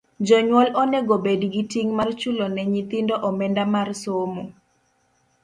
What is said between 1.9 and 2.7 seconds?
mar chulo ne